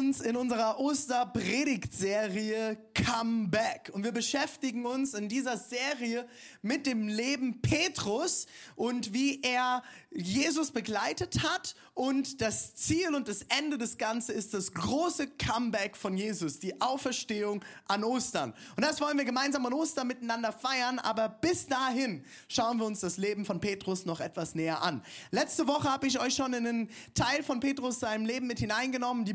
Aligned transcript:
uns 0.00 0.22
in 0.22 0.34
unserer 0.34 0.80
Osterpredigtserie 0.80 2.78
Come 2.94 3.48
Back 3.48 3.90
und 3.92 4.02
wir 4.02 4.12
beschäftigen 4.12 4.86
uns 4.86 5.12
in 5.12 5.28
dieser 5.28 5.58
Serie 5.58 6.26
mit 6.62 6.86
dem 6.86 7.06
Leben 7.06 7.60
Petrus 7.60 8.46
und 8.76 9.12
wie 9.12 9.42
er 9.42 9.82
Jesus 10.10 10.70
begleitet 10.70 11.42
hat 11.42 11.74
und 11.94 12.40
das 12.40 12.74
Ziel 12.74 13.14
und 13.14 13.28
das 13.28 13.42
Ende 13.42 13.76
des 13.76 13.98
Ganzen 13.98 14.34
ist 14.34 14.54
das 14.54 14.72
große 14.72 15.26
Comeback 15.36 15.96
von 15.96 16.16
Jesus, 16.16 16.58
die 16.58 16.80
Auferstehung 16.80 17.62
an 17.86 18.02
Ostern. 18.02 18.54
Und 18.76 18.84
das 18.84 19.02
wollen 19.02 19.18
wir 19.18 19.26
gemeinsam 19.26 19.66
an 19.66 19.74
Ostern 19.74 20.06
miteinander 20.06 20.50
feiern, 20.50 20.98
aber 20.98 21.28
bis 21.28 21.66
dahin 21.66 22.24
schauen 22.48 22.78
wir 22.78 22.86
uns 22.86 23.00
das 23.00 23.18
Leben 23.18 23.44
von 23.44 23.60
Petrus 23.60 24.06
noch 24.06 24.20
etwas 24.20 24.54
näher 24.54 24.82
an. 24.82 25.02
Letzte 25.30 25.68
Woche 25.68 25.90
habe 25.90 26.06
ich 26.06 26.18
euch 26.18 26.34
schon 26.34 26.54
in 26.54 26.66
einen 26.66 26.90
Teil 27.14 27.42
von 27.42 27.60
Petrus 27.60 28.00
seinem 28.00 28.24
Leben 28.24 28.46
mit 28.46 28.60
hineingenommen, 28.60 29.26
die 29.26 29.34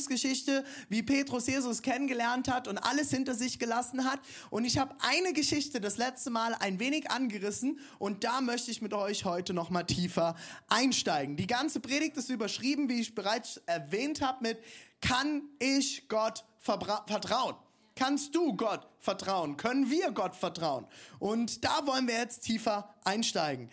Berufungsgeschichte, 0.00 0.64
wie 0.88 1.02
Petrus 1.02 1.46
Jesus 1.46 1.82
kennengelernt 1.82 2.48
hat 2.48 2.68
und 2.68 2.78
alles 2.78 3.10
hinter 3.10 3.34
sich 3.34 3.58
gelassen 3.58 4.04
hat. 4.04 4.20
Und 4.48 4.64
ich 4.64 4.78
habe 4.78 4.94
eine 5.00 5.32
Geschichte 5.32 5.80
das 5.80 5.98
letzte 5.98 6.30
Mal 6.30 6.54
ein 6.54 6.78
wenig 6.78 7.10
angerissen 7.10 7.78
und 7.98 8.24
da 8.24 8.40
möchte 8.40 8.70
ich 8.70 8.80
mit 8.80 8.94
euch 8.94 9.24
heute 9.24 9.52
noch 9.52 9.68
mal 9.70 9.84
tiefer 9.84 10.36
einsteigen. 10.68 11.36
Die 11.36 11.46
ganze 11.46 11.80
Predigt 11.80 12.16
ist 12.16 12.30
überschrieben, 12.30 12.88
wie 12.88 13.00
ich 13.00 13.14
bereits 13.14 13.60
erwähnt 13.66 14.22
habe, 14.22 14.38
mit 14.42 14.58
Kann 15.00 15.42
ich 15.58 16.08
Gott 16.08 16.44
vertrauen? 16.58 17.56
Kannst 17.94 18.34
du 18.34 18.56
Gott 18.56 18.86
vertrauen? 18.98 19.56
Können 19.58 19.90
wir 19.90 20.12
Gott 20.12 20.34
vertrauen? 20.34 20.86
Und 21.18 21.64
da 21.64 21.86
wollen 21.86 22.08
wir 22.08 22.14
jetzt 22.14 22.40
tiefer 22.40 22.94
einsteigen. 23.04 23.68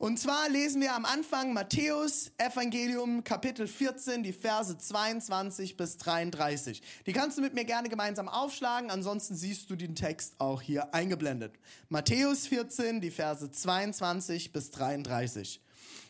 Und 0.00 0.18
zwar 0.18 0.48
lesen 0.48 0.80
wir 0.80 0.94
am 0.94 1.04
Anfang 1.04 1.52
Matthäus 1.52 2.32
Evangelium 2.38 3.22
Kapitel 3.22 3.66
14, 3.66 4.22
die 4.22 4.32
Verse 4.32 4.78
22 4.78 5.76
bis 5.76 5.98
33. 5.98 6.80
Die 7.04 7.12
kannst 7.12 7.36
du 7.36 7.42
mit 7.42 7.52
mir 7.52 7.66
gerne 7.66 7.90
gemeinsam 7.90 8.26
aufschlagen, 8.26 8.90
ansonsten 8.90 9.34
siehst 9.34 9.68
du 9.68 9.76
den 9.76 9.94
Text 9.94 10.36
auch 10.38 10.62
hier 10.62 10.94
eingeblendet. 10.94 11.52
Matthäus 11.90 12.46
14, 12.46 13.02
die 13.02 13.10
Verse 13.10 13.50
22 13.50 14.54
bis 14.54 14.70
33. 14.70 15.60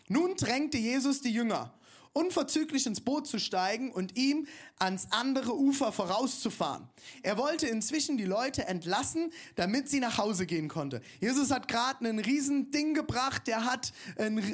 Nun 0.06 0.36
drängte 0.36 0.78
Jesus 0.78 1.20
die 1.20 1.32
Jünger 1.32 1.74
unverzüglich 2.12 2.86
ins 2.86 3.00
Boot 3.00 3.26
zu 3.26 3.38
steigen 3.38 3.92
und 3.92 4.16
ihm 4.16 4.46
ans 4.78 5.08
andere 5.10 5.56
Ufer 5.56 5.92
vorauszufahren. 5.92 6.88
Er 7.22 7.38
wollte 7.38 7.66
inzwischen 7.68 8.16
die 8.16 8.24
Leute 8.24 8.66
entlassen, 8.66 9.32
damit 9.54 9.88
sie 9.88 10.00
nach 10.00 10.18
Hause 10.18 10.46
gehen 10.46 10.68
konnte. 10.68 11.02
Jesus 11.20 11.50
hat 11.50 11.68
gerade 11.68 12.08
ein 12.08 12.18
Riesending 12.18 12.94
gebracht, 12.94 13.46
der 13.46 13.64
hat 13.64 13.92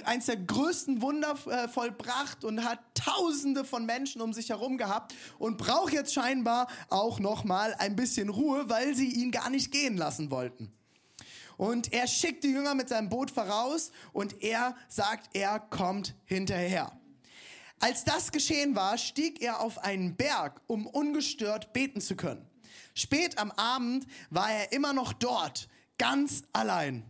eins 0.05 0.27
der 0.27 0.37
größten 0.37 1.01
Wunder 1.01 1.35
äh, 1.47 1.69
vollbracht 1.69 2.45
und 2.45 2.63
hat 2.65 2.81
Tausende 2.95 3.65
von 3.65 3.87
Menschen 3.87 4.21
um 4.21 4.33
sich 4.33 4.51
herum 4.51 4.79
gehabt 4.79 5.15
und 5.39 5.59
braucht 5.59 5.93
jetzt 5.93 6.13
scheinbar 6.13 6.67
auch 6.91 7.21
noch 7.21 7.45
mal 7.45 7.75
ein 7.75 7.97
bisschen 7.97 8.29
Ruhe, 8.29 8.69
weil 8.69 8.95
sie 8.95 9.09
ihn 9.09 9.31
gar 9.31 9.49
nicht 9.49 9.71
gehen 9.71 9.97
lassen 9.97 10.31
wollten. 10.31 10.73
Und 11.57 11.93
er 11.93 12.07
schickt 12.07 12.45
die 12.45 12.51
Jünger 12.51 12.75
mit 12.75 12.89
seinem 12.89 13.09
Boot 13.09 13.31
voraus 13.31 13.91
und 14.13 14.43
er 14.43 14.77
sagt, 14.89 15.31
er 15.35 15.59
kommt 15.59 16.15
hinterher. 16.25 16.93
Als 17.79 18.05
das 18.05 18.33
geschehen 18.33 18.75
war, 18.75 18.97
stieg 18.99 19.43
er 19.43 19.61
auf 19.61 19.79
einen 19.79 20.17
Berg, 20.17 20.61
um 20.67 20.87
ungestört 20.87 21.73
beten 21.73 22.01
zu 22.01 22.17
können. 22.17 22.47
Spät 22.95 23.39
am 23.39 23.51
Abend 23.53 24.07
war 24.31 24.51
er 24.51 24.73
immer 24.73 24.93
noch 24.93 25.13
dort, 25.13 25.69
ganz 25.99 26.45
allein. 26.53 27.05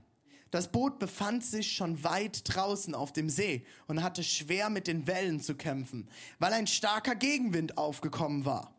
Das 0.51 0.71
Boot 0.73 0.99
befand 0.99 1.45
sich 1.45 1.73
schon 1.73 2.03
weit 2.03 2.43
draußen 2.45 2.95
auf 2.95 3.13
dem 3.13 3.29
See 3.29 3.65
und 3.87 4.03
hatte 4.03 4.25
schwer 4.25 4.71
mit 4.71 4.87
den 4.87 5.07
Wellen 5.07 5.41
zu 5.41 5.55
kämpfen, 5.55 6.09
weil 6.39 6.53
ein 6.53 6.67
starker 6.67 7.15
Gegenwind 7.15 7.79
aufgekommen 7.79 8.45
war. 8.45 8.75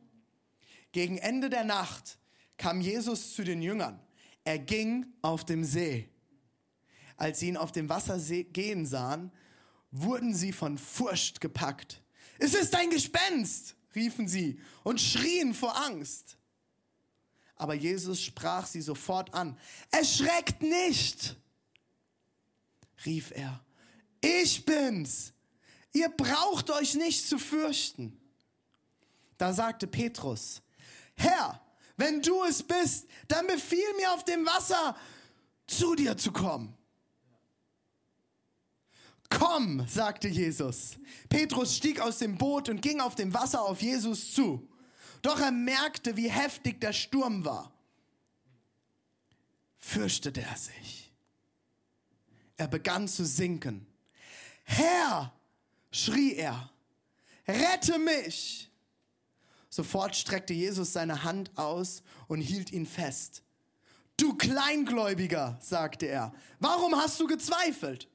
Gegen 0.91 1.17
Ende 1.17 1.49
der 1.49 1.63
Nacht 1.63 2.17
kam 2.57 2.81
Jesus 2.81 3.35
zu 3.35 3.43
den 3.43 3.61
Jüngern. 3.61 3.99
Er 4.43 4.59
ging 4.59 5.05
auf 5.21 5.45
dem 5.45 5.63
See. 5.63 6.09
Als 7.17 7.39
sie 7.39 7.49
ihn 7.49 7.57
auf 7.57 7.71
dem 7.71 7.89
Wasser 7.89 8.17
gehen 8.19 8.85
sahen, 8.85 9.31
wurden 9.91 10.33
sie 10.33 10.51
von 10.51 10.77
Furcht 10.77 11.41
gepackt. 11.41 12.01
Es 12.39 12.53
ist 12.53 12.75
ein 12.75 12.89
Gespenst, 12.89 13.75
riefen 13.95 14.27
sie 14.27 14.59
und 14.83 15.01
schrien 15.01 15.53
vor 15.53 15.75
Angst. 15.77 16.37
Aber 17.55 17.73
Jesus 17.73 18.21
sprach 18.21 18.67
sie 18.67 18.81
sofort 18.81 19.33
an. 19.33 19.57
Erschreckt 19.91 20.61
nicht, 20.61 21.35
rief 23.05 23.31
er. 23.31 23.63
Ich 24.21 24.65
bin's. 24.65 25.33
Ihr 25.93 26.09
braucht 26.09 26.69
euch 26.69 26.93
nicht 26.93 27.27
zu 27.27 27.39
fürchten. 27.39 28.19
Da 29.37 29.53
sagte 29.53 29.87
Petrus, 29.87 30.61
Herr, 31.15 31.61
wenn 31.95 32.21
du 32.21 32.43
es 32.43 32.61
bist, 32.61 33.07
dann 33.27 33.47
befiehl 33.47 33.93
mir 33.97 34.13
auf 34.13 34.23
dem 34.23 34.45
Wasser 34.45 34.95
zu 35.65 35.95
dir 35.95 36.15
zu 36.15 36.31
kommen. 36.31 36.76
Komm, 39.47 39.87
sagte 39.87 40.27
Jesus. 40.27 40.97
Petrus 41.29 41.77
stieg 41.77 42.01
aus 42.01 42.17
dem 42.17 42.37
Boot 42.37 42.67
und 42.67 42.81
ging 42.81 42.99
auf 42.99 43.15
dem 43.15 43.33
Wasser 43.33 43.61
auf 43.61 43.81
Jesus 43.81 44.33
zu. 44.33 44.67
Doch 45.21 45.39
er 45.39 45.51
merkte, 45.51 46.17
wie 46.17 46.29
heftig 46.29 46.81
der 46.81 46.91
Sturm 46.91 47.45
war. 47.45 47.71
Fürchtete 49.77 50.41
er 50.41 50.57
sich. 50.57 51.13
Er 52.57 52.67
begann 52.67 53.07
zu 53.07 53.25
sinken. 53.25 53.87
Herr, 54.65 55.33
schrie 55.91 56.33
er, 56.33 56.69
rette 57.47 57.99
mich. 57.99 58.69
Sofort 59.69 60.17
streckte 60.17 60.53
Jesus 60.53 60.91
seine 60.91 61.23
Hand 61.23 61.57
aus 61.57 62.03
und 62.27 62.41
hielt 62.41 62.73
ihn 62.73 62.85
fest. 62.85 63.43
Du 64.17 64.35
Kleingläubiger, 64.35 65.57
sagte 65.61 66.07
er, 66.07 66.33
warum 66.59 66.95
hast 66.95 67.17
du 67.21 67.27
gezweifelt? 67.27 68.09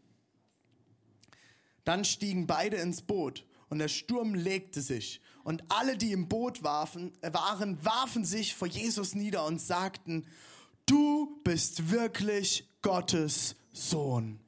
Dann 1.84 2.04
stiegen 2.04 2.47
beide 2.47 2.76
ins 2.76 3.03
Boot 3.03 3.44
und 3.69 3.78
der 3.78 3.88
Sturm 3.88 4.34
legte 4.34 4.81
sich. 4.81 5.20
Und 5.44 5.65
alle, 5.69 5.97
die 5.97 6.12
im 6.12 6.28
Boot 6.28 6.62
warfen, 6.62 7.12
äh, 7.22 7.32
waren, 7.32 7.84
warfen 7.84 8.25
sich 8.25 8.54
vor 8.54 8.69
Jesus 8.69 9.15
nieder 9.15 9.47
und 9.47 9.60
sagten, 9.60 10.26
du 10.87 11.41
bist 11.42 11.91
wirklich 11.91 12.69
Gottes 12.82 13.56
Sohn. 13.72 14.41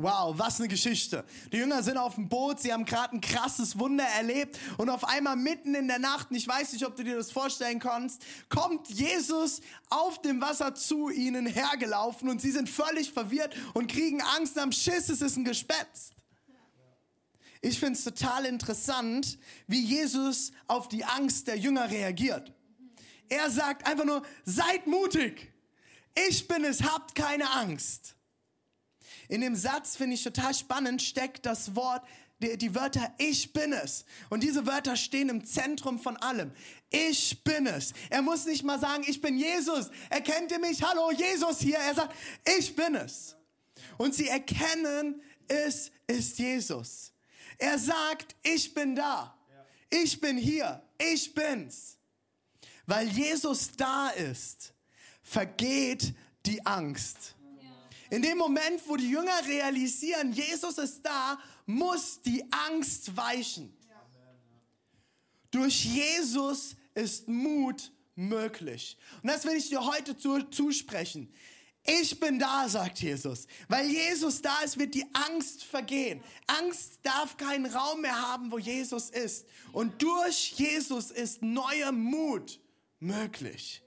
Wow, 0.00 0.38
was 0.38 0.60
eine 0.60 0.68
Geschichte. 0.68 1.24
Die 1.52 1.56
Jünger 1.56 1.82
sind 1.82 1.96
auf 1.96 2.14
dem 2.14 2.28
Boot, 2.28 2.60
sie 2.60 2.72
haben 2.72 2.84
gerade 2.84 3.16
ein 3.16 3.20
krasses 3.20 3.80
Wunder 3.80 4.04
erlebt 4.04 4.56
und 4.76 4.90
auf 4.90 5.02
einmal 5.02 5.34
mitten 5.34 5.74
in 5.74 5.88
der 5.88 5.98
Nacht, 5.98 6.30
und 6.30 6.36
ich 6.36 6.46
weiß 6.46 6.72
nicht, 6.72 6.86
ob 6.86 6.94
du 6.94 7.02
dir 7.02 7.16
das 7.16 7.32
vorstellen 7.32 7.80
kannst, 7.80 8.22
kommt 8.48 8.88
Jesus 8.88 9.60
auf 9.90 10.22
dem 10.22 10.40
Wasser 10.40 10.76
zu 10.76 11.10
ihnen 11.10 11.46
hergelaufen 11.46 12.28
und 12.28 12.40
sie 12.40 12.52
sind 12.52 12.70
völlig 12.70 13.12
verwirrt 13.12 13.56
und 13.74 13.90
kriegen 13.90 14.22
Angst 14.22 14.56
am 14.56 14.70
Schiss, 14.70 15.08
es 15.08 15.20
ist 15.20 15.36
ein 15.36 15.44
Gespenst. 15.44 16.12
Ich 17.60 17.80
finde 17.80 17.94
es 17.94 18.04
total 18.04 18.44
interessant, 18.44 19.36
wie 19.66 19.82
Jesus 19.82 20.52
auf 20.68 20.86
die 20.86 21.04
Angst 21.04 21.48
der 21.48 21.58
Jünger 21.58 21.90
reagiert. 21.90 22.52
Er 23.28 23.50
sagt 23.50 23.84
einfach 23.84 24.04
nur, 24.04 24.22
seid 24.44 24.86
mutig. 24.86 25.52
Ich 26.28 26.46
bin 26.46 26.64
es, 26.64 26.84
habt 26.84 27.16
keine 27.16 27.50
Angst. 27.50 28.14
In 29.28 29.40
dem 29.40 29.54
Satz 29.54 29.96
finde 29.96 30.14
ich 30.14 30.24
total 30.24 30.54
spannend, 30.54 31.02
steckt 31.02 31.44
das 31.46 31.74
Wort, 31.76 32.02
die, 32.40 32.56
die 32.56 32.74
Wörter 32.74 33.12
ich 33.18 33.52
bin 33.52 33.72
es. 33.72 34.04
Und 34.30 34.42
diese 34.42 34.66
Wörter 34.66 34.96
stehen 34.96 35.28
im 35.28 35.44
Zentrum 35.44 35.98
von 35.98 36.16
allem. 36.18 36.52
Ich 36.90 37.42
bin 37.42 37.66
es. 37.66 37.92
Er 38.10 38.22
muss 38.22 38.46
nicht 38.46 38.62
mal 38.62 38.78
sagen, 38.78 39.04
ich 39.06 39.20
bin 39.20 39.36
Jesus. 39.36 39.90
Erkennt 40.08 40.50
ihr 40.52 40.58
mich? 40.58 40.82
Hallo, 40.82 41.10
Jesus 41.10 41.60
hier. 41.60 41.78
Er 41.78 41.94
sagt, 41.94 42.14
ich 42.58 42.74
bin 42.74 42.94
es. 42.94 43.36
Und 43.96 44.14
sie 44.14 44.28
erkennen, 44.28 45.20
es 45.48 45.90
ist 46.06 46.38
Jesus. 46.38 47.12
Er 47.58 47.78
sagt, 47.78 48.36
ich 48.42 48.72
bin 48.72 48.94
da. 48.94 49.36
Ich 49.90 50.20
bin 50.20 50.36
hier. 50.36 50.82
Ich 50.98 51.34
bin's. 51.34 51.96
Weil 52.86 53.08
Jesus 53.08 53.72
da 53.76 54.10
ist, 54.10 54.72
vergeht 55.22 56.14
die 56.46 56.64
Angst. 56.64 57.34
In 58.10 58.22
dem 58.22 58.38
Moment, 58.38 58.80
wo 58.86 58.96
die 58.96 59.10
Jünger 59.10 59.46
realisieren, 59.46 60.32
Jesus 60.32 60.78
ist 60.78 61.02
da, 61.02 61.38
muss 61.66 62.22
die 62.22 62.44
Angst 62.50 63.16
weichen. 63.16 63.74
Durch 65.50 65.84
Jesus 65.84 66.76
ist 66.94 67.28
Mut 67.28 67.92
möglich. 68.14 68.98
Und 69.22 69.30
das 69.30 69.44
will 69.44 69.56
ich 69.56 69.68
dir 69.68 69.84
heute 69.84 70.16
zu, 70.16 70.42
zusprechen. 70.44 71.32
Ich 71.84 72.20
bin 72.20 72.38
da, 72.38 72.68
sagt 72.68 72.98
Jesus. 73.00 73.46
Weil 73.68 73.88
Jesus 73.88 74.42
da 74.42 74.60
ist, 74.60 74.78
wird 74.78 74.94
die 74.94 75.06
Angst 75.14 75.64
vergehen. 75.64 76.22
Angst 76.46 77.00
darf 77.02 77.36
keinen 77.36 77.66
Raum 77.66 78.02
mehr 78.02 78.20
haben, 78.20 78.50
wo 78.50 78.58
Jesus 78.58 79.10
ist. 79.10 79.46
Und 79.72 80.02
durch 80.02 80.52
Jesus 80.56 81.10
ist 81.10 81.40
neuer 81.40 81.92
Mut 81.92 82.60
möglich. 83.00 83.82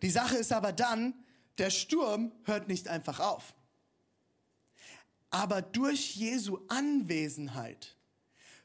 Die 0.00 0.10
Sache 0.10 0.36
ist 0.36 0.52
aber 0.52 0.72
dann, 0.72 1.23
der 1.58 1.70
Sturm 1.70 2.32
hört 2.44 2.68
nicht 2.68 2.88
einfach 2.88 3.20
auf. 3.20 3.54
Aber 5.30 5.62
durch 5.62 6.14
Jesu 6.14 6.60
Anwesenheit 6.68 7.96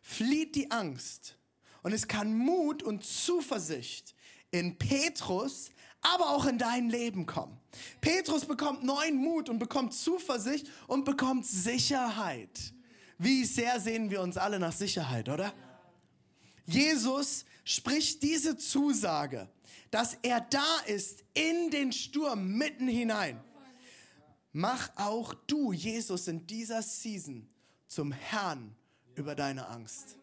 flieht 0.02 0.56
die 0.56 0.72
Angst 0.72 1.38
und 1.82 1.94
es 1.94 2.08
kann 2.08 2.38
Mut 2.38 2.84
und 2.84 3.04
Zuversicht 3.04 4.16
in 4.52 4.78
Petrus, 4.78 5.72
aber 6.02 6.30
auch 6.30 6.46
in 6.46 6.58
dein 6.58 6.90
Leben 6.90 7.26
kommen. 7.26 7.60
Petrus 8.02 8.46
bekommt 8.46 8.84
neuen 8.84 9.18
Mut 9.18 9.50
und 9.50 9.60
bekommt 9.60 9.94
Zuversicht 9.94 10.68
und 10.88 11.06
bekommt 11.06 11.46
Sicherheit. 11.46 12.74
Wie 13.18 13.44
sehr 13.46 13.80
sehen 13.80 14.10
wir 14.10 14.22
uns 14.22 14.38
alle 14.38 14.60
nach 14.60 14.72
Sicherheit, 14.72 15.28
oder? 15.28 15.54
Jesus 16.70 17.46
spricht 17.64 18.22
diese 18.24 18.58
Zusage, 18.58 19.50
dass 19.92 20.18
er 20.22 20.42
da 20.42 20.80
ist 20.86 21.24
in 21.34 21.72
den 21.72 21.92
Sturm 21.92 22.58
mitten 22.58 22.88
hinein. 22.88 23.40
Mach 24.52 24.90
auch 24.96 25.34
du, 25.34 25.74
Jesus, 25.74 26.28
in 26.28 26.46
dieser 26.48 26.82
Season 26.82 27.48
zum 27.88 28.12
Herrn 28.12 28.76
über 29.16 29.36
deine 29.36 29.68
Angst. 29.68 30.18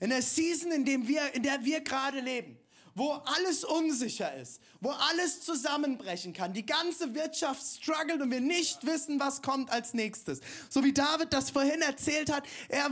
In 0.00 0.10
der 0.10 0.22
Season, 0.22 0.72
in, 0.72 0.84
dem 0.84 1.06
wir, 1.06 1.34
in 1.34 1.42
der 1.42 1.64
wir 1.64 1.80
gerade 1.80 2.20
leben, 2.20 2.58
wo 2.94 3.12
alles 3.12 3.64
unsicher 3.64 4.34
ist, 4.36 4.60
wo 4.80 4.90
alles 4.90 5.40
zusammenbrechen 5.40 6.32
kann, 6.32 6.52
die 6.52 6.66
ganze 6.66 7.14
Wirtschaft 7.14 7.62
struggelt 7.62 8.20
und 8.20 8.30
wir 8.30 8.40
nicht 8.40 8.84
wissen, 8.86 9.18
was 9.18 9.40
kommt 9.40 9.70
als 9.70 9.94
nächstes. 9.94 10.40
So 10.68 10.84
wie 10.84 10.92
David 10.92 11.32
das 11.32 11.50
vorhin 11.50 11.80
erzählt 11.80 12.30
hat, 12.30 12.44
er, 12.68 12.90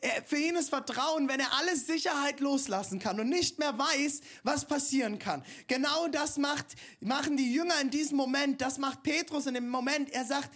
er, 0.00 0.24
für 0.24 0.36
ihn 0.36 0.56
ist 0.56 0.70
Vertrauen, 0.70 1.28
wenn 1.28 1.40
er 1.40 1.52
alles 1.54 1.86
Sicherheit 1.86 2.40
loslassen 2.40 2.98
kann 2.98 3.20
und 3.20 3.28
nicht 3.28 3.58
mehr 3.58 3.78
weiß, 3.78 4.20
was 4.42 4.66
passieren 4.66 5.18
kann. 5.18 5.44
Genau 5.68 6.08
das 6.08 6.38
macht, 6.38 6.66
machen 7.00 7.36
die 7.36 7.52
Jünger 7.52 7.80
in 7.80 7.90
diesem 7.90 8.16
Moment, 8.16 8.60
das 8.60 8.78
macht 8.78 9.02
Petrus 9.02 9.46
in 9.46 9.54
dem 9.54 9.68
Moment. 9.68 10.10
Er 10.10 10.24
sagt, 10.24 10.50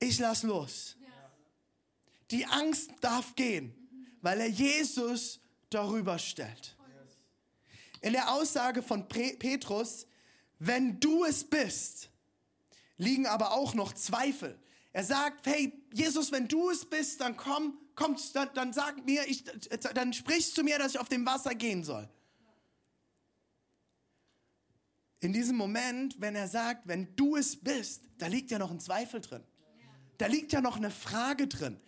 ich 0.00 0.18
lass 0.18 0.42
los. 0.44 0.96
Die 2.30 2.46
Angst 2.46 2.90
darf 3.00 3.34
gehen, 3.34 3.74
weil 4.22 4.40
er 4.40 4.48
Jesus 4.48 5.40
darüber 5.70 6.18
stellt 6.18 6.77
in 8.00 8.12
der 8.12 8.32
Aussage 8.32 8.82
von 8.82 9.08
Petrus, 9.08 10.06
wenn 10.58 11.00
du 11.00 11.24
es 11.24 11.44
bist, 11.44 12.10
liegen 12.96 13.26
aber 13.26 13.52
auch 13.52 13.74
noch 13.74 13.92
Zweifel. 13.92 14.58
Er 14.92 15.04
sagt, 15.04 15.46
hey, 15.46 15.72
Jesus, 15.92 16.32
wenn 16.32 16.48
du 16.48 16.70
es 16.70 16.84
bist, 16.84 17.20
dann 17.20 17.36
komm, 17.36 17.78
kommst, 17.94 18.34
dann, 18.34 18.50
dann 18.54 18.72
sag 18.72 19.04
mir, 19.04 19.26
ich, 19.28 19.44
dann 19.94 20.12
sprichst 20.12 20.56
du 20.56 20.62
mir, 20.62 20.78
dass 20.78 20.94
ich 20.94 20.98
auf 20.98 21.08
dem 21.08 21.24
Wasser 21.26 21.54
gehen 21.54 21.84
soll. 21.84 22.08
In 25.20 25.32
diesem 25.32 25.56
Moment, 25.56 26.20
wenn 26.20 26.36
er 26.36 26.48
sagt, 26.48 26.86
wenn 26.86 27.14
du 27.16 27.36
es 27.36 27.56
bist, 27.56 28.04
da 28.18 28.28
liegt 28.28 28.50
ja 28.50 28.58
noch 28.58 28.70
ein 28.70 28.80
Zweifel 28.80 29.20
drin. 29.20 29.42
Da 30.16 30.26
liegt 30.26 30.52
ja 30.52 30.60
noch 30.60 30.76
eine 30.76 30.90
Frage 30.90 31.48
drin. 31.48 31.80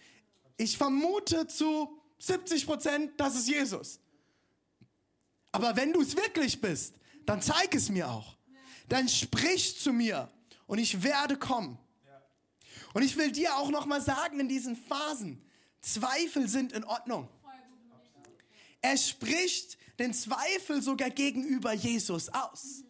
Ich 0.57 0.77
vermute 0.77 1.47
zu 1.47 2.01
70 2.19 2.67
Prozent, 2.67 3.13
das 3.19 3.35
ist 3.35 3.49
Jesus. 3.49 4.01
Aber 5.53 5.77
wenn 5.77 5.93
du 5.93 6.01
es 6.01 6.17
wirklich 6.17 6.61
bist, 6.61 6.95
dann 7.27 7.43
zeig 7.43 7.75
es 7.75 7.89
mir 7.89 8.09
auch. 8.09 8.37
Dann 8.89 9.09
sprich 9.09 9.79
zu 9.79 9.93
mir 9.93 10.29
und 10.67 10.79
ich 10.79 11.03
werde 11.03 11.37
kommen. 11.37 11.79
Und 12.93 13.03
ich 13.03 13.17
will 13.17 13.31
dir 13.31 13.57
auch 13.57 13.71
noch 13.71 13.87
mal 13.87 14.01
sagen 14.01 14.41
in 14.41 14.49
diesen 14.49 14.77
Phasen, 14.77 15.41
Zweifel 15.81 16.49
sind 16.49 16.73
in 16.73 16.85
Ordnung. 16.85 17.29
Er 18.83 18.97
spricht 18.97 19.79
den 19.99 20.13
Zweifel 20.15 20.83
sogar 20.83 21.11
gegenüber 21.11 21.73
Jesus 21.73 22.29
aus. 22.31 22.83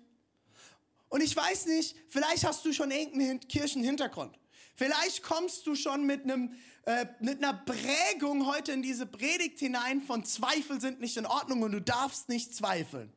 Und 1.08 1.22
ich 1.22 1.34
weiß 1.34 1.66
nicht, 1.66 1.96
vielleicht 2.08 2.44
hast 2.44 2.64
du 2.64 2.72
schon 2.72 2.90
irgendeinen 2.90 3.40
Kirchenhintergrund. 3.40 4.38
Vielleicht 4.80 5.22
kommst 5.22 5.66
du 5.66 5.74
schon 5.74 6.06
mit 6.06 6.22
einem 6.22 6.54
äh, 6.86 7.04
mit 7.20 7.44
einer 7.44 7.52
Prägung 7.52 8.46
heute 8.46 8.72
in 8.72 8.80
diese 8.80 9.04
Predigt 9.04 9.58
hinein 9.58 10.00
von 10.00 10.24
Zweifel 10.24 10.80
sind 10.80 11.00
nicht 11.00 11.18
in 11.18 11.26
Ordnung 11.26 11.60
und 11.60 11.72
du 11.72 11.82
darfst 11.82 12.30
nicht 12.30 12.54
zweifeln. 12.54 13.12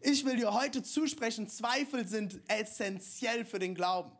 Ich 0.00 0.24
will 0.24 0.34
dir 0.34 0.52
heute 0.54 0.82
zusprechen, 0.82 1.48
Zweifel 1.48 2.08
sind 2.08 2.40
essentiell 2.48 3.44
für 3.44 3.60
den 3.60 3.76
Glauben. 3.76 4.10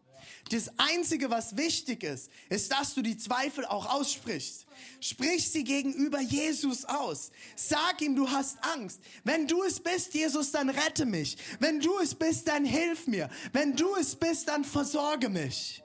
Das 0.50 0.70
Einzige, 0.76 1.30
was 1.30 1.56
wichtig 1.56 2.04
ist, 2.04 2.30
ist, 2.48 2.70
dass 2.70 2.94
du 2.94 3.02
die 3.02 3.18
Zweifel 3.18 3.66
auch 3.66 3.92
aussprichst. 3.92 4.64
Sprich 5.00 5.50
sie 5.50 5.64
gegenüber 5.64 6.20
Jesus 6.20 6.84
aus. 6.84 7.32
Sag 7.56 8.02
ihm, 8.02 8.14
du 8.14 8.30
hast 8.30 8.56
Angst. 8.62 9.00
Wenn 9.24 9.48
du 9.48 9.64
es 9.64 9.80
bist, 9.80 10.14
Jesus, 10.14 10.52
dann 10.52 10.70
rette 10.70 11.06
mich. 11.06 11.38
Wenn 11.58 11.80
du 11.80 11.98
es 11.98 12.14
bist, 12.14 12.46
dann 12.46 12.64
hilf 12.64 13.08
mir. 13.08 13.28
Wenn 13.52 13.74
du 13.74 13.96
es 13.96 14.14
bist, 14.14 14.46
dann 14.46 14.62
versorge 14.62 15.28
mich. 15.28 15.83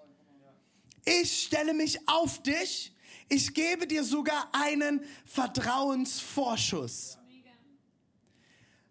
Ich 1.06 1.44
stelle 1.44 1.74
mich 1.74 2.00
auf 2.07 2.42
dich 2.44 2.94
ich 3.30 3.54
gebe 3.54 3.86
dir 3.86 4.04
sogar 4.04 4.50
einen 4.51 5.01
Vertrauensvorschuss. 5.25 7.19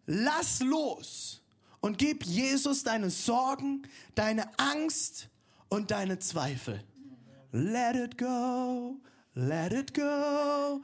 Lass 0.06 0.60
los 0.60 1.42
und 1.80 1.98
gib 1.98 2.24
Jesus 2.24 2.84
deine 2.84 3.10
Sorgen, 3.10 3.82
deine 4.14 4.48
Angst 4.58 5.28
und 5.68 5.90
deine 5.90 6.18
Zweifel. 6.20 6.82
Let 7.50 7.96
it 7.96 8.16
go. 8.16 8.96
Let 9.40 9.72
it 9.72 9.94
go. 9.94 10.82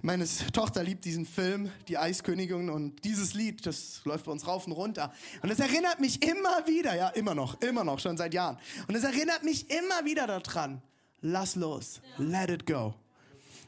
Meine 0.00 0.28
Tochter 0.52 0.84
liebt 0.84 1.04
diesen 1.04 1.26
Film, 1.26 1.72
Die 1.88 1.98
Eiskönigin, 1.98 2.70
und 2.70 3.02
dieses 3.02 3.34
Lied, 3.34 3.66
das 3.66 4.00
läuft 4.04 4.26
bei 4.26 4.30
uns 4.30 4.46
rauf 4.46 4.64
und 4.68 4.74
runter. 4.74 5.12
Und 5.42 5.50
es 5.50 5.58
erinnert 5.58 5.98
mich 5.98 6.22
immer 6.22 6.68
wieder, 6.68 6.94
ja, 6.94 7.08
immer 7.08 7.34
noch, 7.34 7.60
immer 7.62 7.82
noch, 7.82 7.98
schon 7.98 8.16
seit 8.16 8.32
Jahren. 8.32 8.58
Und 8.86 8.94
es 8.94 9.02
erinnert 9.02 9.42
mich 9.42 9.68
immer 9.70 10.04
wieder 10.04 10.28
daran, 10.28 10.82
lass 11.20 11.56
los, 11.56 12.00
let 12.16 12.48
it 12.48 12.64
go. 12.64 12.94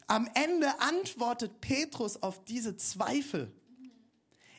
Am 0.07 0.31
Ende 0.35 0.69
antwortet 0.79 1.61
Petrus 1.61 2.23
auf 2.23 2.45
diese 2.45 2.77
Zweifel. 2.77 3.53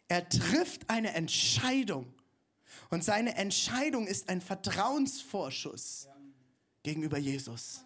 Er 0.09 0.27
trifft 0.27 0.89
eine 0.89 1.13
Entscheidung. 1.13 2.13
Und 2.89 3.05
seine 3.05 3.35
Entscheidung 3.35 4.07
ist 4.07 4.27
ein 4.27 4.41
Vertrauensvorschuss 4.41 6.09
gegenüber 6.83 7.17
Jesus. 7.17 7.85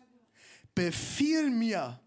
Befiehl 0.75 1.49
mir, 1.49 1.99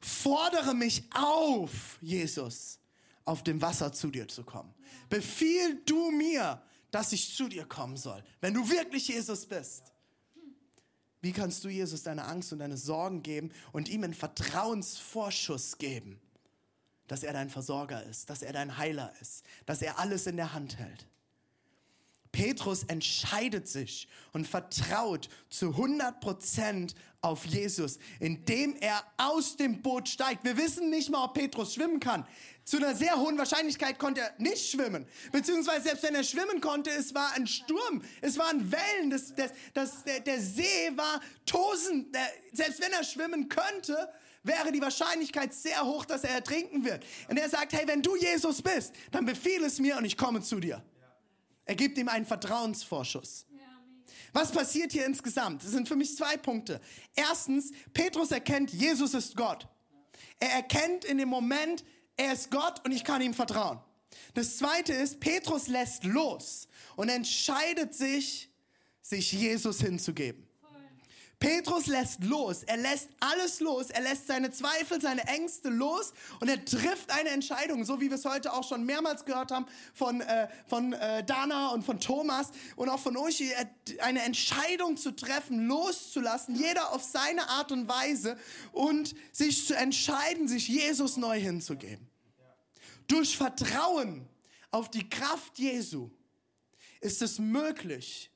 fordere 0.00 0.74
mich 0.74 1.04
auf, 1.14 1.98
Jesus, 2.00 2.78
auf 3.24 3.42
dem 3.42 3.60
Wasser 3.62 3.92
zu 3.92 4.08
dir 4.10 4.28
zu 4.28 4.44
kommen. 4.44 4.74
Befiehl 5.08 5.80
du 5.86 6.10
mir, 6.10 6.62
dass 6.90 7.12
ich 7.12 7.34
zu 7.34 7.48
dir 7.48 7.64
kommen 7.64 7.96
soll, 7.96 8.22
wenn 8.40 8.54
du 8.54 8.68
wirklich 8.68 9.08
Jesus 9.08 9.46
bist. 9.46 9.92
Wie 11.20 11.32
kannst 11.32 11.64
du 11.64 11.68
Jesus 11.68 12.02
deine 12.02 12.24
Angst 12.24 12.52
und 12.52 12.58
deine 12.58 12.76
Sorgen 12.76 13.22
geben 13.22 13.50
und 13.72 13.88
ihm 13.88 14.04
einen 14.04 14.12
Vertrauensvorschuss 14.12 15.78
geben, 15.78 16.20
dass 17.06 17.22
er 17.22 17.32
dein 17.32 17.48
Versorger 17.48 18.02
ist, 18.04 18.28
dass 18.28 18.42
er 18.42 18.52
dein 18.52 18.76
Heiler 18.76 19.12
ist, 19.20 19.42
dass 19.64 19.80
er 19.80 19.98
alles 19.98 20.26
in 20.26 20.36
der 20.36 20.52
Hand 20.52 20.78
hält? 20.78 21.06
Petrus 22.34 22.82
entscheidet 22.88 23.68
sich 23.68 24.08
und 24.32 24.48
vertraut 24.48 25.28
zu 25.50 25.68
100 25.68 26.20
Prozent 26.20 26.96
auf 27.20 27.46
Jesus, 27.46 28.00
indem 28.18 28.74
er 28.80 29.04
aus 29.16 29.56
dem 29.56 29.80
Boot 29.82 30.08
steigt. 30.08 30.42
Wir 30.42 30.56
wissen 30.56 30.90
nicht 30.90 31.10
mal, 31.10 31.26
ob 31.26 31.34
Petrus 31.34 31.74
schwimmen 31.74 32.00
kann. 32.00 32.26
Zu 32.64 32.78
einer 32.78 32.96
sehr 32.96 33.16
hohen 33.16 33.38
Wahrscheinlichkeit 33.38 34.00
konnte 34.00 34.22
er 34.22 34.34
nicht 34.38 34.68
schwimmen. 34.68 35.06
Beziehungsweise 35.30 35.82
selbst 35.84 36.02
wenn 36.02 36.16
er 36.16 36.24
schwimmen 36.24 36.60
konnte, 36.60 36.90
es 36.90 37.14
war 37.14 37.32
ein 37.34 37.46
Sturm, 37.46 38.02
es 38.20 38.36
waren 38.36 38.72
Wellen, 38.72 39.10
das, 39.10 39.32
das, 39.36 39.52
das, 39.72 40.02
der, 40.02 40.18
der 40.18 40.40
See 40.40 40.90
war 40.96 41.20
tosend. 41.46 42.16
Selbst 42.52 42.80
wenn 42.80 42.92
er 42.92 43.04
schwimmen 43.04 43.48
könnte, 43.48 44.08
wäre 44.42 44.72
die 44.72 44.82
Wahrscheinlichkeit 44.82 45.54
sehr 45.54 45.84
hoch, 45.84 46.04
dass 46.04 46.24
er 46.24 46.30
ertrinken 46.30 46.84
wird. 46.84 47.04
Und 47.28 47.38
er 47.38 47.48
sagt, 47.48 47.74
hey, 47.74 47.86
wenn 47.86 48.02
du 48.02 48.16
Jesus 48.16 48.60
bist, 48.60 48.92
dann 49.12 49.24
befehl 49.24 49.62
es 49.62 49.78
mir 49.78 49.96
und 49.96 50.04
ich 50.04 50.16
komme 50.16 50.42
zu 50.42 50.58
dir. 50.58 50.82
Er 51.64 51.74
gibt 51.74 51.98
ihm 51.98 52.08
einen 52.08 52.26
Vertrauensvorschuss. 52.26 53.46
Was 54.32 54.50
passiert 54.50 54.92
hier 54.92 55.06
insgesamt? 55.06 55.62
Das 55.62 55.70
sind 55.70 55.86
für 55.88 55.96
mich 55.96 56.16
zwei 56.16 56.36
Punkte. 56.36 56.80
Erstens, 57.14 57.70
Petrus 57.92 58.32
erkennt, 58.32 58.72
Jesus 58.72 59.14
ist 59.14 59.36
Gott. 59.36 59.68
Er 60.40 60.50
erkennt 60.50 61.04
in 61.04 61.18
dem 61.18 61.28
Moment, 61.28 61.84
er 62.16 62.32
ist 62.32 62.50
Gott 62.50 62.84
und 62.84 62.92
ich 62.92 63.04
kann 63.04 63.22
ihm 63.22 63.32
vertrauen. 63.32 63.78
Das 64.34 64.58
zweite 64.58 64.92
ist, 64.92 65.20
Petrus 65.20 65.68
lässt 65.68 66.04
los 66.04 66.68
und 66.96 67.08
entscheidet 67.08 67.94
sich, 67.94 68.50
sich 69.00 69.32
Jesus 69.32 69.80
hinzugeben. 69.80 70.48
Petrus 71.44 71.88
lässt 71.88 72.24
los. 72.24 72.62
Er 72.62 72.78
lässt 72.78 73.10
alles 73.20 73.60
los. 73.60 73.90
Er 73.90 74.00
lässt 74.00 74.26
seine 74.26 74.50
Zweifel, 74.50 74.98
seine 74.98 75.26
Ängste 75.26 75.68
los 75.68 76.14
und 76.40 76.48
er 76.48 76.64
trifft 76.64 77.10
eine 77.10 77.28
Entscheidung, 77.28 77.84
so 77.84 78.00
wie 78.00 78.08
wir 78.08 78.16
es 78.16 78.24
heute 78.24 78.54
auch 78.54 78.66
schon 78.66 78.84
mehrmals 78.84 79.26
gehört 79.26 79.50
haben 79.50 79.66
von, 79.92 80.22
äh, 80.22 80.48
von 80.66 80.94
äh, 80.94 81.22
Dana 81.22 81.68
und 81.68 81.84
von 81.84 82.00
Thomas 82.00 82.50
und 82.76 82.88
auch 82.88 82.98
von 82.98 83.14
Uschi, 83.18 83.52
eine 84.00 84.22
Entscheidung 84.22 84.96
zu 84.96 85.14
treffen, 85.14 85.66
loszulassen, 85.66 86.54
jeder 86.54 86.94
auf 86.94 87.02
seine 87.02 87.46
Art 87.50 87.72
und 87.72 87.88
Weise 87.88 88.38
und 88.72 89.14
sich 89.30 89.66
zu 89.66 89.76
entscheiden, 89.76 90.48
sich 90.48 90.66
Jesus 90.68 91.18
neu 91.18 91.38
hinzugeben. 91.38 92.08
Durch 93.06 93.36
Vertrauen 93.36 94.26
auf 94.70 94.90
die 94.90 95.10
Kraft 95.10 95.58
Jesu 95.58 96.08
ist 97.02 97.20
es 97.20 97.38
möglich, 97.38 98.30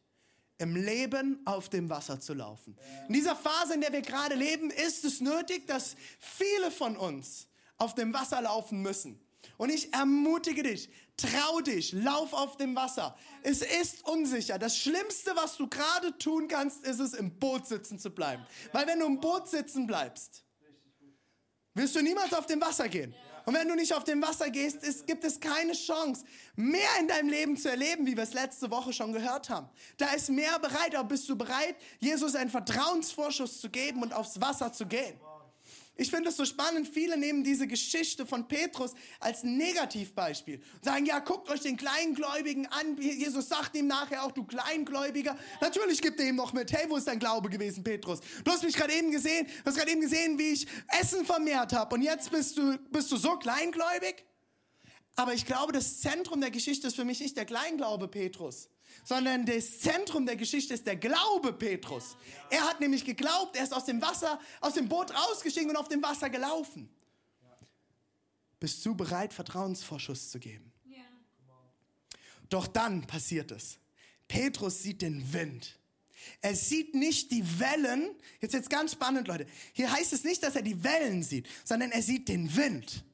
im 0.58 0.76
Leben 0.76 1.40
auf 1.44 1.68
dem 1.68 1.88
Wasser 1.88 2.20
zu 2.20 2.34
laufen. 2.34 2.76
In 3.06 3.14
dieser 3.14 3.36
Phase, 3.36 3.74
in 3.74 3.80
der 3.80 3.92
wir 3.92 4.02
gerade 4.02 4.34
leben, 4.34 4.70
ist 4.70 5.04
es 5.04 5.20
nötig, 5.20 5.66
dass 5.66 5.96
viele 6.18 6.70
von 6.70 6.96
uns 6.96 7.46
auf 7.76 7.94
dem 7.94 8.12
Wasser 8.12 8.42
laufen 8.42 8.82
müssen. 8.82 9.20
Und 9.56 9.70
ich 9.70 9.92
ermutige 9.94 10.64
dich, 10.64 10.90
trau 11.16 11.60
dich, 11.60 11.92
lauf 11.92 12.32
auf 12.32 12.56
dem 12.56 12.74
Wasser. 12.74 13.16
Es 13.42 13.62
ist 13.62 14.06
unsicher. 14.06 14.58
Das 14.58 14.76
Schlimmste, 14.76 15.32
was 15.34 15.56
du 15.56 15.68
gerade 15.68 16.16
tun 16.18 16.48
kannst, 16.48 16.84
ist 16.84 16.98
es, 17.00 17.14
im 17.14 17.38
Boot 17.38 17.66
sitzen 17.66 17.98
zu 17.98 18.10
bleiben. 18.10 18.44
Weil 18.72 18.86
wenn 18.86 19.00
du 19.00 19.06
im 19.06 19.20
Boot 19.20 19.48
sitzen 19.48 19.86
bleibst, 19.86 20.44
wirst 21.74 21.94
du 21.94 22.02
niemals 22.02 22.32
auf 22.34 22.46
dem 22.46 22.60
Wasser 22.60 22.88
gehen. 22.88 23.14
Und 23.48 23.54
wenn 23.54 23.66
du 23.66 23.74
nicht 23.76 23.94
auf 23.94 24.04
dem 24.04 24.20
Wasser 24.20 24.50
gehst, 24.50 24.84
ist, 24.84 25.06
gibt 25.06 25.24
es 25.24 25.40
keine 25.40 25.72
Chance, 25.72 26.22
mehr 26.54 26.90
in 27.00 27.08
deinem 27.08 27.30
Leben 27.30 27.56
zu 27.56 27.70
erleben, 27.70 28.04
wie 28.04 28.14
wir 28.14 28.24
es 28.24 28.34
letzte 28.34 28.70
Woche 28.70 28.92
schon 28.92 29.10
gehört 29.10 29.48
haben. 29.48 29.70
Da 29.96 30.10
ist 30.10 30.28
mehr 30.28 30.58
bereit, 30.58 30.94
aber 30.94 31.08
bist 31.08 31.26
du 31.30 31.34
bereit, 31.34 31.74
Jesus 31.98 32.34
einen 32.34 32.50
Vertrauensvorschuss 32.50 33.58
zu 33.58 33.70
geben 33.70 34.02
und 34.02 34.12
aufs 34.12 34.38
Wasser 34.38 34.70
zu 34.74 34.84
gehen? 34.84 35.18
Ich 36.00 36.12
finde 36.12 36.28
es 36.28 36.36
so 36.36 36.44
spannend, 36.44 36.86
viele 36.86 37.16
nehmen 37.16 37.42
diese 37.42 37.66
Geschichte 37.66 38.24
von 38.24 38.46
Petrus 38.46 38.92
als 39.18 39.42
Negativbeispiel 39.42 40.62
und 40.76 40.84
sagen, 40.84 41.04
ja, 41.04 41.18
guckt 41.18 41.50
euch 41.50 41.58
den 41.58 41.76
Kleingläubigen 41.76 42.66
an. 42.66 42.96
Jesus 42.96 43.48
sagt 43.48 43.74
ihm 43.74 43.88
nachher 43.88 44.22
auch, 44.22 44.30
du 44.30 44.44
Kleingläubiger. 44.44 45.36
Natürlich 45.60 46.00
gibt 46.00 46.20
er 46.20 46.28
ihm 46.28 46.36
noch 46.36 46.52
mit, 46.52 46.72
hey, 46.72 46.88
wo 46.88 46.96
ist 46.96 47.08
dein 47.08 47.18
Glaube 47.18 47.48
gewesen, 47.48 47.82
Petrus? 47.82 48.20
Du 48.44 48.52
hast 48.52 48.62
mich 48.62 48.76
gerade 48.76 48.92
eben 48.92 49.10
gesehen, 49.10 49.46
du 49.46 49.64
hast 49.64 49.76
gerade 49.76 49.90
eben 49.90 50.00
gesehen, 50.00 50.38
wie 50.38 50.52
ich 50.52 50.68
Essen 51.00 51.26
vermehrt 51.26 51.72
habe 51.72 51.96
und 51.96 52.02
jetzt 52.02 52.30
bist 52.30 52.56
du, 52.56 52.78
bist 52.92 53.10
du 53.10 53.16
so 53.16 53.36
kleingläubig? 53.36 54.24
Aber 55.16 55.34
ich 55.34 55.46
glaube, 55.46 55.72
das 55.72 55.98
Zentrum 55.98 56.40
der 56.40 56.52
Geschichte 56.52 56.86
ist 56.86 56.94
für 56.94 57.04
mich 57.04 57.18
nicht 57.18 57.36
der 57.36 57.44
Kleinglaube 57.44 58.06
Petrus, 58.06 58.68
sondern 59.04 59.46
das 59.46 59.80
Zentrum 59.80 60.26
der 60.26 60.36
Geschichte 60.36 60.74
ist 60.74 60.86
der 60.86 60.96
Glaube 60.96 61.52
Petrus. 61.52 62.16
Er 62.50 62.62
hat 62.62 62.80
nämlich 62.80 63.04
geglaubt, 63.04 63.56
er 63.56 63.64
ist 63.64 63.74
aus 63.74 63.84
dem 63.84 64.00
Wasser, 64.02 64.38
aus 64.60 64.74
dem 64.74 64.88
Boot 64.88 65.12
rausgestiegen 65.14 65.70
und 65.70 65.76
auf 65.76 65.88
dem 65.88 66.02
Wasser 66.02 66.30
gelaufen. 66.30 66.88
Bist 68.60 68.84
du 68.84 68.94
bereit, 68.94 69.32
Vertrauensvorschuss 69.32 70.30
zu 70.30 70.38
geben? 70.38 70.72
Doch 72.48 72.66
dann 72.66 73.06
passiert 73.06 73.50
es. 73.50 73.78
Petrus 74.26 74.82
sieht 74.82 75.02
den 75.02 75.32
Wind. 75.32 75.78
Er 76.40 76.54
sieht 76.54 76.94
nicht 76.94 77.30
die 77.30 77.44
Wellen. 77.60 78.10
Jetzt 78.40 78.54
jetzt 78.54 78.70
ganz 78.70 78.92
spannend, 78.92 79.28
Leute. 79.28 79.46
Hier 79.72 79.90
heißt 79.90 80.12
es 80.12 80.24
nicht, 80.24 80.42
dass 80.42 80.56
er 80.56 80.62
die 80.62 80.82
Wellen 80.82 81.22
sieht, 81.22 81.46
sondern 81.64 81.90
er 81.90 82.02
sieht 82.02 82.28
den 82.28 82.54
Wind. 82.56 83.04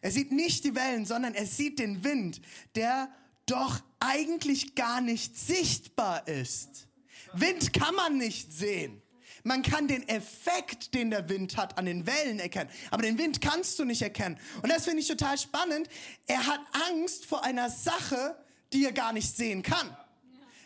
Er 0.00 0.10
sieht 0.10 0.32
nicht 0.32 0.64
die 0.64 0.74
Wellen, 0.74 1.06
sondern 1.06 1.34
er 1.34 1.46
sieht 1.46 1.78
den 1.78 2.04
Wind, 2.04 2.40
der 2.74 3.08
doch 3.46 3.80
eigentlich 4.04 4.74
gar 4.74 5.00
nicht 5.00 5.38
sichtbar 5.38 6.26
ist. 6.28 6.88
Wind 7.32 7.72
kann 7.72 7.94
man 7.94 8.16
nicht 8.18 8.52
sehen. 8.52 9.02
Man 9.42 9.62
kann 9.62 9.88
den 9.88 10.08
Effekt, 10.08 10.94
den 10.94 11.10
der 11.10 11.28
Wind 11.28 11.56
hat, 11.58 11.76
an 11.76 11.84
den 11.84 12.06
Wellen 12.06 12.38
erkennen. 12.38 12.70
Aber 12.90 13.02
den 13.02 13.18
Wind 13.18 13.42
kannst 13.42 13.78
du 13.78 13.84
nicht 13.84 14.00
erkennen. 14.00 14.38
Und 14.62 14.70
das 14.70 14.84
finde 14.84 15.00
ich 15.00 15.08
total 15.08 15.36
spannend. 15.36 15.88
Er 16.26 16.46
hat 16.46 16.60
Angst 16.90 17.26
vor 17.26 17.44
einer 17.44 17.68
Sache, 17.68 18.42
die 18.72 18.86
er 18.86 18.92
gar 18.92 19.12
nicht 19.12 19.36
sehen 19.36 19.62
kann. 19.62 19.94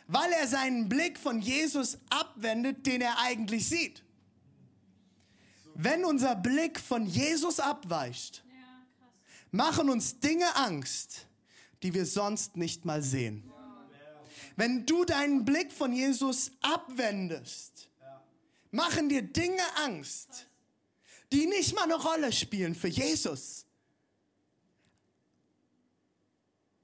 Weil 0.07 0.31
er 0.33 0.47
seinen 0.47 0.89
Blick 0.89 1.19
von 1.19 1.41
Jesus 1.41 1.99
abwendet, 2.09 2.87
den 2.87 3.01
er 3.01 3.19
eigentlich 3.19 3.69
sieht. 3.69 4.05
Wenn 5.75 6.05
unser 6.05 6.37
Blick 6.37 6.79
von 6.79 7.07
Jesus 7.07 7.61
abweicht, 7.61 8.45
machen 9.51 9.91
uns 9.91 10.21
Dinge 10.21 10.55
Angst, 10.57 11.28
die 11.83 11.95
wir 11.95 12.07
sonst 12.07 12.57
nicht 12.57 12.85
mal 12.85 13.03
sehen. 13.03 13.51
Wenn 14.57 14.87
du 14.87 15.05
deinen 15.05 15.45
Blick 15.45 15.73
von 15.73 15.93
Jesus 15.93 16.51
abwendest, 16.61 17.89
machen 18.71 19.09
dir 19.09 19.23
Dinge 19.23 19.63
Angst, 19.77 20.47
die 21.33 21.47
nicht 21.47 21.75
mal 21.75 21.85
eine 21.85 21.95
Rolle 21.95 22.33
spielen 22.33 22.75
für 22.75 22.89
Jesus 22.89 23.67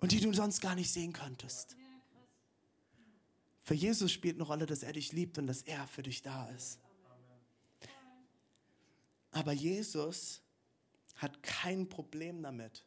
und 0.01 0.13
die 0.13 0.21
du 0.21 0.33
sonst 0.33 0.61
gar 0.61 0.75
nicht 0.75 0.93
sehen 0.93 1.13
könntest. 1.13 1.77
Für 3.63 3.75
Jesus 3.75 4.13
spielt 4.13 4.37
eine 4.37 4.45
Rolle, 4.45 4.67
dass 4.67 4.83
er 4.83 4.93
dich 4.93 5.13
liebt 5.13 5.39
und 5.39 5.47
dass 5.47 5.63
er 5.63 5.87
für 5.89 6.03
dich 6.03 6.21
da 6.21 6.49
ist. 6.51 6.79
Aber 9.31 9.53
Jesus 9.53 10.43
hat 11.17 11.43
kein 11.43 11.89
Problem 11.89 12.43
damit, 12.43 12.85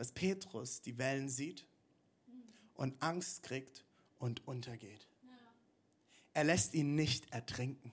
dass 0.00 0.12
Petrus 0.12 0.80
die 0.80 0.96
Wellen 0.96 1.28
sieht 1.28 1.66
und 2.72 3.02
Angst 3.02 3.42
kriegt 3.42 3.84
und 4.18 4.48
untergeht. 4.48 5.06
Er 6.32 6.44
lässt 6.44 6.72
ihn 6.72 6.94
nicht 6.94 7.30
ertrinken. 7.34 7.92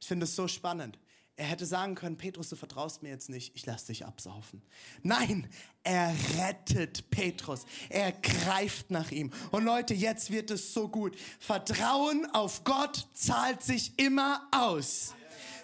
Ich 0.00 0.06
finde 0.06 0.24
es 0.24 0.34
so 0.34 0.48
spannend. 0.48 0.98
Er 1.36 1.44
hätte 1.44 1.66
sagen 1.66 1.94
können, 1.94 2.16
Petrus, 2.16 2.48
du 2.48 2.56
vertraust 2.56 3.02
mir 3.02 3.10
jetzt 3.10 3.28
nicht, 3.28 3.54
ich 3.54 3.66
lasse 3.66 3.88
dich 3.88 4.06
absaufen. 4.06 4.62
Nein, 5.02 5.46
er 5.82 6.14
rettet 6.38 7.10
Petrus. 7.10 7.66
Er 7.90 8.12
greift 8.12 8.90
nach 8.90 9.10
ihm. 9.10 9.30
Und 9.50 9.64
Leute, 9.64 9.92
jetzt 9.92 10.30
wird 10.30 10.50
es 10.50 10.72
so 10.72 10.88
gut. 10.88 11.18
Vertrauen 11.38 12.24
auf 12.32 12.64
Gott 12.64 13.08
zahlt 13.12 13.62
sich 13.62 13.98
immer 13.98 14.48
aus. 14.52 15.14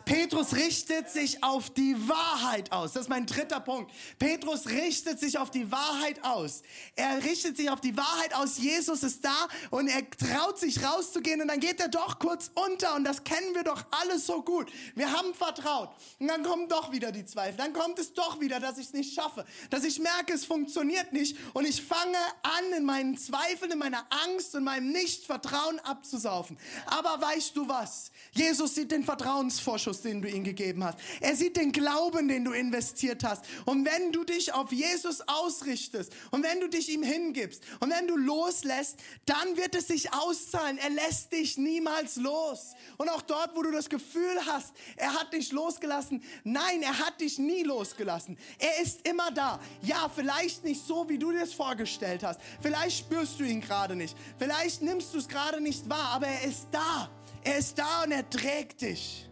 Petrus 0.05 0.55
richtet 0.55 1.11
sich 1.11 1.43
auf 1.43 1.71
die 1.71 1.97
Wahrheit 2.09 2.73
aus. 2.73 2.93
Das 2.93 3.05
ist 3.05 3.09
mein 3.09 3.27
dritter 3.27 3.61
Punkt. 3.61 3.93
Petrus 4.19 4.67
richtet 4.67 5.21
sich 5.21 5.39
auf 5.39 5.51
die 5.51 5.71
Wahrheit 5.71 6.25
aus. 6.25 6.63
Er 6.97 7.23
richtet 7.23 7.57
sich 7.57 7.71
auf 7.71 7.81
die 7.81 7.97
Wahrheit 7.97 8.35
aus. 8.35 8.59
Jesus 8.59 9.03
ist 9.03 9.25
da 9.25 9.49
und 9.71 9.89
er 9.89 10.09
traut 10.11 10.59
sich 10.59 10.83
rauszugehen 10.83 11.41
und 11.41 11.49
dann 11.49 11.61
geht 11.61 11.81
er 11.81 11.89
doch 11.89 12.19
kurz 12.19 12.51
unter 12.55 12.95
und 12.97 13.05
das 13.05 13.25
kennen 13.25 13.55
wir 13.55 13.65
doch 13.65 13.85
alles 14.03 14.27
so 14.27 14.43
gut. 14.43 14.71
Wir 14.95 15.13
haben 15.13 15.35
vertraut 15.35 15.91
und 16.19 16.29
dann 16.29 16.43
kommen 16.43 16.69
doch 16.69 16.93
wieder 16.93 17.13
die 17.13 17.25
Zweifel. 17.25 17.57
Dann 17.57 17.73
kommt 17.73 17.99
es 17.99 18.15
doch 18.15 18.41
wieder, 18.41 18.61
dass 18.61 18.79
ich 18.79 18.87
es 18.87 18.93
nicht 18.93 19.15
schaffe, 19.15 19.45
dass 19.71 19.85
ich 19.85 19.99
merke, 19.99 20.33
es 20.33 20.45
funktioniert 20.45 21.13
nicht 21.13 21.37
und 21.55 21.67
ich 21.67 21.83
fange 21.83 22.19
an, 22.43 22.73
in 22.77 22.85
meinen 22.85 23.17
Zweifeln, 23.17 23.71
in 23.71 23.79
meiner 23.79 24.05
Angst 24.27 24.55
und 24.55 24.65
meinem 24.65 24.91
Nichtvertrauen 24.91 25.79
abzusaufen. 25.81 26.59
Aber 26.87 27.21
weißt 27.21 27.57
du 27.57 27.69
was? 27.69 28.11
Jesus 28.33 28.75
sieht 28.75 28.91
den 28.91 29.05
Vertrauensvorschuss 29.05 29.92
Zuschuss, 29.93 30.03
den 30.03 30.23
du 30.23 30.29
ihm 30.29 30.45
gegeben 30.45 30.85
hast. 30.85 30.99
Er 31.21 31.37
sieht 31.37 31.57
den 31.57 31.73
Glauben, 31.73 32.29
den 32.29 32.45
du 32.45 32.53
investiert 32.53 33.25
hast. 33.25 33.45
Und 33.65 33.85
wenn 33.85 34.13
du 34.13 34.25
dich 34.25 34.53
auf 34.53 34.73
Jesus 34.73 35.21
ausrichtest 35.27 36.13
und 36.31 36.43
wenn 36.43 36.61
du 36.61 36.69
dich 36.69 36.89
ihm 36.89 37.03
hingibst 37.03 37.63
und 37.81 37.91
wenn 37.91 38.07
du 38.07 38.17
loslässt, 38.17 38.99
dann 39.27 39.57
wird 39.57 39.75
es 39.75 39.89
sich 39.89 40.13
auszahlen. 40.13 40.79
Er 40.79 40.91
lässt 40.91 41.33
dich 41.33 41.59
niemals 41.59 42.17
los. 42.17 42.73
Und 42.97 43.09
auch 43.09 43.23
dort, 43.23 43.55
wo 43.55 43.63
du 43.63 43.71
das 43.71 43.89
Gefühl 43.89 44.39
hast, 44.47 44.73
er 44.97 45.13
hat 45.13 45.33
dich 45.33 45.53
losgelassen. 45.53 46.23
Nein, 46.45 46.83
er 46.83 46.99
hat 46.99 47.21
dich 47.21 47.39
nie 47.39 47.63
losgelassen. 47.63 48.39
Er 48.59 48.83
ist 48.83 49.07
immer 49.07 49.31
da. 49.31 49.61
Ja, 49.83 50.11
vielleicht 50.15 50.65
nicht 50.65 50.85
so, 50.87 51.09
wie 51.09 51.19
du 51.19 51.33
dir 51.33 51.43
es 51.43 51.53
vorgestellt 51.53 52.23
hast. 52.23 52.41
Vielleicht 52.61 52.99
spürst 52.99 53.39
du 53.39 53.45
ihn 53.45 53.61
gerade 53.61 53.95
nicht. 53.97 54.17
Vielleicht 54.39 54.83
nimmst 54.83 55.13
du 55.15 55.19
es 55.19 55.29
gerade 55.29 55.61
nicht 55.61 55.89
wahr, 55.89 56.13
aber 56.15 56.27
er 56.27 56.45
ist 56.45 56.69
da. 56.71 57.11
Er 57.45 57.59
ist 57.59 57.77
da 57.77 58.05
und 58.05 58.13
er 58.13 58.29
trägt 58.29 58.83
dich. 58.83 59.29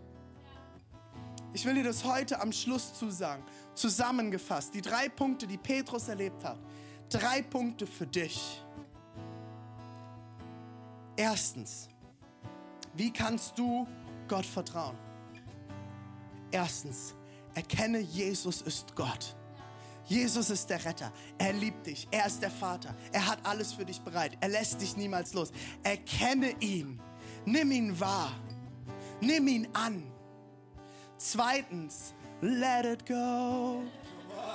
Ich 1.53 1.65
will 1.65 1.75
dir 1.75 1.85
das 1.85 2.05
heute 2.05 2.41
am 2.41 2.53
Schluss 2.53 2.95
zusagen. 2.95 3.43
Zusammengefasst, 3.75 4.73
die 4.75 4.83
drei 4.83 5.09
Punkte, 5.09 5.47
die 5.47 5.59
Petrus 5.59 6.09
erlebt 6.09 6.45
hat. 6.45 6.59
Drei 7.09 7.43
Punkte 7.43 7.87
für 7.87 8.07
dich. 8.07 8.63
Erstens, 11.17 11.89
wie 12.95 13.13
kannst 13.13 13.59
du 13.59 13.87
Gott 14.29 14.47
vertrauen? 14.47 14.97
Erstens, 16.53 17.15
erkenne, 17.55 17.99
Jesus 17.99 18.63
ist 18.63 18.95
Gott. 18.95 19.37
Jesus 20.07 20.51
ist 20.51 20.69
der 20.69 20.85
Retter. 20.85 21.13
Er 21.39 21.53
liebt 21.53 21.87
dich. 21.87 22.09
Er 22.11 22.27
ist 22.27 22.43
der 22.43 22.51
Vater. 22.51 22.95
Er 23.13 23.27
hat 23.27 23.39
alles 23.45 23.73
für 23.73 23.85
dich 23.85 24.01
bereit. 24.01 24.37
Er 24.41 24.49
lässt 24.49 24.81
dich 24.81 24.97
niemals 24.97 25.35
los. 25.35 25.53
Erkenne 25.85 26.53
ihn. 26.61 27.01
Nimm 27.45 27.71
ihn 27.71 28.01
wahr. 28.01 28.33
Nimm 29.21 29.47
ihn 29.47 29.69
an. 29.73 30.10
Zweitens, 31.23 32.15
let 32.41 32.87
it 32.87 33.07
go. 33.07 33.83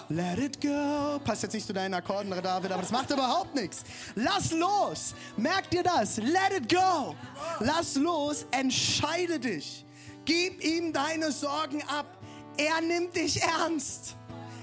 Let 0.10 0.39
it 0.39 0.60
go. 0.60 1.19
Passt 1.24 1.43
jetzt 1.43 1.53
nicht 1.53 1.67
zu 1.67 1.74
deinen 1.74 1.93
Akkorden, 1.93 2.31
David, 2.31 2.72
aber 2.72 2.81
das 2.81 2.91
macht 2.91 3.12
überhaupt 3.12 3.53
nichts. 3.53 3.84
Lass 4.15 4.51
los. 4.51 5.13
Merk 5.38 5.69
dir 5.69 5.84
das. 5.84 6.17
Let 6.17 6.53
it 6.57 6.67
go. 6.67 7.15
Lass 7.60 7.95
los. 7.95 8.48
Entscheide 8.50 9.39
dich. 9.39 9.86
Gib 10.25 10.63
ihm 10.63 10.91
deine 10.91 11.31
Sorgen 11.31 11.84
ab. 11.84 12.17
Er 12.57 12.81
nimmt 12.81 13.15
dich 13.15 13.39
ernst. 13.43 14.15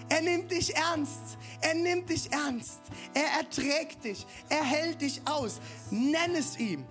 Er 0.08 0.22
nimmt 0.22 0.50
dich 0.50 0.74
ernst. 0.74 1.38
Er 1.60 1.74
nimmt 1.74 2.10
dich 2.10 2.32
ernst. 2.32 2.80
Er 3.14 3.42
erträgt 3.42 4.02
dich. 4.02 4.26
Er 4.48 4.64
hält 4.64 5.00
dich 5.00 5.22
aus. 5.24 5.60
Nenn 5.90 6.34
es 6.34 6.58
ihm. 6.58 6.84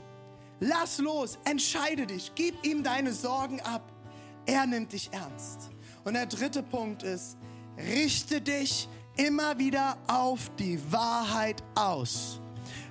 Lass 0.62 1.00
los. 1.00 1.38
Entscheide 1.44 2.08
dich. 2.08 2.32
Gib 2.34 2.66
ihm 2.66 2.82
deine 2.82 3.12
Sorgen 3.12 3.60
ab. 3.60 3.91
Er 4.46 4.66
nimmt 4.66 4.92
dich 4.94 5.10
ernst. 5.12 5.70
Und 6.04 6.14
der 6.14 6.26
dritte 6.26 6.64
Punkt 6.64 7.04
ist, 7.04 7.38
richte 7.78 8.42
dich 8.42 8.88
immer 9.18 9.58
wieder 9.58 9.98
auf 10.08 10.52
die 10.58 10.80
Wahrheit 10.92 11.62
aus. 11.76 12.40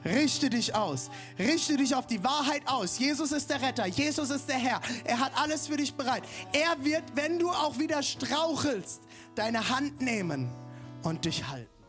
Richte 0.04 0.48
dich 0.48 0.74
aus. 0.74 1.10
Richte 1.38 1.76
dich 1.76 1.94
auf 1.94 2.06
die 2.06 2.22
Wahrheit 2.24 2.62
aus. 2.66 2.98
Jesus 2.98 3.32
ist 3.32 3.50
der 3.50 3.60
Retter. 3.60 3.86
Jesus 3.86 4.30
ist 4.30 4.48
der 4.48 4.56
Herr. 4.56 4.80
Er 5.04 5.18
hat 5.18 5.32
alles 5.36 5.66
für 5.66 5.76
dich 5.76 5.92
bereit. 5.94 6.22
Er 6.52 6.82
wird, 6.84 7.04
wenn 7.14 7.38
du 7.38 7.50
auch 7.50 7.78
wieder 7.78 8.02
strauchelst, 8.02 9.02
deine 9.34 9.68
Hand 9.68 10.00
nehmen 10.00 10.50
und 11.02 11.24
dich 11.24 11.46
halten. 11.46 11.79